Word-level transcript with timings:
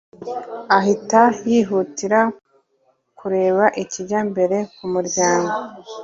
ahita 0.77 1.23
yihutira 1.49 2.21
kureba 3.19 3.65
ikijya 3.81 4.19
mbere 4.29 4.57
ku 4.75 4.85
muryango 4.93 5.55